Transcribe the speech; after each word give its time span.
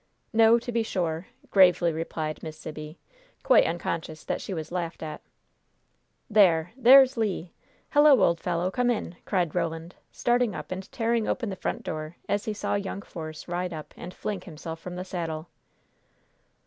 "No, 0.33 0.57
to 0.57 0.71
be 0.71 0.81
sure," 0.81 1.27
gravely 1.51 1.91
replied 1.93 2.41
Miss 2.41 2.57
Sibby, 2.57 2.97
quite 3.43 3.67
unconscious 3.67 4.23
that 4.23 4.41
she 4.41 4.51
was 4.51 4.71
laughed 4.71 5.03
at. 5.03 5.21
"There! 6.27 6.71
There's 6.75 7.17
Le! 7.17 7.49
Hello, 7.91 8.23
old 8.23 8.39
fellow! 8.39 8.71
Come 8.71 8.89
in!" 8.89 9.15
cried 9.25 9.53
Roland, 9.53 9.93
starting 10.11 10.55
up 10.55 10.71
and 10.71 10.91
tearing 10.91 11.27
open 11.27 11.49
the 11.49 11.55
front 11.55 11.83
door 11.83 12.15
as 12.27 12.45
he 12.45 12.53
saw 12.55 12.73
young 12.73 13.03
Force 13.03 13.47
ride 13.47 13.73
up 13.73 13.93
and 13.95 14.11
fling 14.11 14.41
himself 14.41 14.79
from 14.79 14.95
the 14.95 15.05
saddle. 15.05 15.49